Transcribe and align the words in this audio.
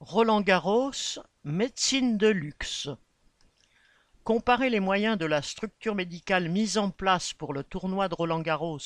Roland 0.00 0.42
Garros, 0.42 1.18
médecine 1.42 2.18
de 2.18 2.28
luxe. 2.28 2.88
Comparer 4.22 4.70
les 4.70 4.78
moyens 4.78 5.18
de 5.18 5.26
la 5.26 5.42
structure 5.42 5.96
médicale 5.96 6.48
mise 6.48 6.78
en 6.78 6.90
place 6.90 7.32
pour 7.32 7.52
le 7.52 7.64
tournoi 7.64 8.08
de 8.08 8.14
Roland 8.14 8.40
Garros 8.40 8.78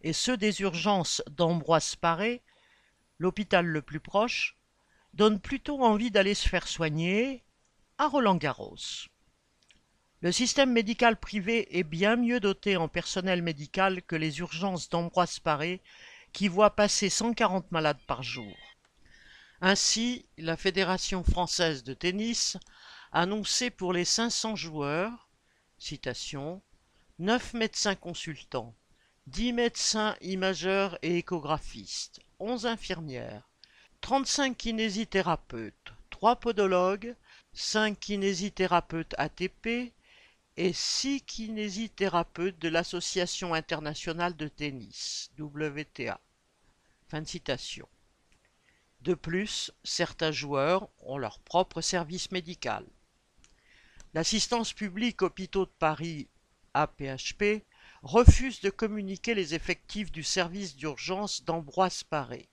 et 0.00 0.14
ceux 0.14 0.38
des 0.38 0.62
urgences 0.62 1.22
d'Ambroise 1.28 1.94
Paré, 1.96 2.40
l'hôpital 3.18 3.66
le 3.66 3.82
plus 3.82 4.00
proche, 4.00 4.56
donne 5.12 5.40
plutôt 5.40 5.84
envie 5.84 6.10
d'aller 6.10 6.34
se 6.34 6.48
faire 6.48 6.66
soigner 6.66 7.44
à 7.98 8.08
Roland 8.08 8.36
Garros. 8.36 8.78
Le 10.22 10.32
système 10.32 10.72
médical 10.72 11.20
privé 11.20 11.78
est 11.78 11.84
bien 11.84 12.16
mieux 12.16 12.40
doté 12.40 12.78
en 12.78 12.88
personnel 12.88 13.42
médical 13.42 14.00
que 14.02 14.16
les 14.16 14.38
urgences 14.38 14.88
d'Ambroise 14.88 15.38
Paré 15.38 15.82
qui 16.32 16.48
voient 16.48 16.74
passer 16.74 17.10
140 17.10 17.70
malades 17.72 18.00
par 18.06 18.22
jour. 18.22 18.56
Ainsi, 19.60 20.26
la 20.36 20.56
Fédération 20.56 21.24
française 21.24 21.82
de 21.82 21.94
tennis 21.94 22.58
annonçait 23.10 23.70
pour 23.70 23.94
les 23.94 24.04
500 24.04 24.54
joueurs, 24.54 25.30
citation, 25.78 26.62
9 27.18 27.54
médecins 27.54 27.94
consultants, 27.94 28.74
10 29.28 29.54
médecins 29.54 30.14
imageurs 30.20 30.98
et 31.00 31.16
échographistes, 31.16 32.20
11 32.38 32.66
infirmières, 32.66 33.48
35 34.02 34.56
kinésithérapeutes, 34.56 35.92
3 36.10 36.36
podologues, 36.36 37.16
5 37.54 37.98
kinésithérapeutes 37.98 39.14
ATP 39.16 39.94
et 40.58 40.72
6 40.74 41.22
kinésithérapeutes 41.22 42.58
de 42.58 42.68
l'Association 42.68 43.54
internationale 43.54 44.36
de 44.36 44.48
tennis, 44.48 45.30
WTA. 45.38 46.20
Fin 47.08 47.22
de 47.22 47.26
citation. 47.26 47.88
De 49.00 49.14
plus, 49.14 49.70
certains 49.84 50.32
joueurs 50.32 50.88
ont 50.98 51.18
leur 51.18 51.38
propre 51.40 51.80
service 51.80 52.30
médical. 52.32 52.84
L'Assistance 54.14 54.72
publique 54.72 55.22
Hôpitaux 55.22 55.66
de 55.66 55.72
Paris, 55.78 56.28
APHP, 56.74 57.64
refuse 58.02 58.60
de 58.60 58.70
communiquer 58.70 59.34
les 59.34 59.54
effectifs 59.54 60.10
du 60.10 60.22
service 60.22 60.76
d'urgence 60.76 61.44
d'Ambroise 61.44 62.02
Paré, 62.04 62.48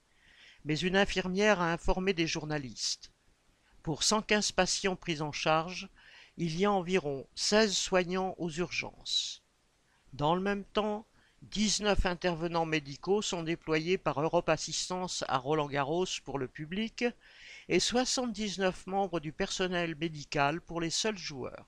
mais 0.65 0.77
une 0.77 0.95
infirmière 0.95 1.61
a 1.61 1.71
informé 1.71 2.13
des 2.13 2.27
journalistes. 2.27 3.11
Pour 3.81 4.03
115 4.03 4.51
patients 4.53 4.95
pris 4.95 5.21
en 5.21 5.31
charge, 5.31 5.89
il 6.37 6.57
y 6.57 6.65
a 6.65 6.71
environ 6.71 7.27
16 7.35 7.75
soignants 7.75 8.33
aux 8.37 8.49
urgences. 8.49 9.43
Dans 10.13 10.35
le 10.35 10.41
même 10.41 10.63
temps, 10.63 11.05
19 11.51 12.05
intervenants 12.05 12.65
médicaux 12.65 13.21
sont 13.21 13.43
déployés 13.43 13.97
par 13.97 14.21
Europe 14.21 14.47
Assistance 14.47 15.25
à 15.27 15.37
Roland-Garros 15.37 16.05
pour 16.23 16.39
le 16.39 16.47
public 16.47 17.03
et 17.67 17.81
79 17.81 18.87
membres 18.87 19.19
du 19.19 19.33
personnel 19.33 19.95
médical 19.95 20.61
pour 20.61 20.79
les 20.79 20.89
seuls 20.89 21.17
joueurs. 21.17 21.67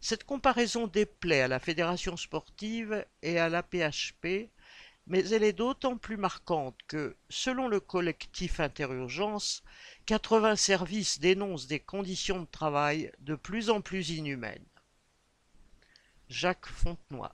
Cette 0.00 0.24
comparaison 0.24 0.88
déplaît 0.88 1.42
à 1.42 1.48
la 1.48 1.60
fédération 1.60 2.16
sportive 2.16 3.06
et 3.22 3.38
à 3.38 3.48
la 3.48 3.62
PHP, 3.62 4.50
mais 5.06 5.28
elle 5.28 5.44
est 5.44 5.52
d'autant 5.52 5.96
plus 5.96 6.16
marquante 6.16 6.78
que, 6.88 7.16
selon 7.28 7.68
le 7.68 7.78
collectif 7.78 8.58
Interurgence, 8.58 9.62
80 10.06 10.56
services 10.56 11.20
dénoncent 11.20 11.68
des 11.68 11.80
conditions 11.80 12.40
de 12.40 12.48
travail 12.50 13.12
de 13.20 13.36
plus 13.36 13.70
en 13.70 13.80
plus 13.80 14.10
inhumaines. 14.10 14.66
Jacques 16.28 16.66
Fontenoy 16.66 17.30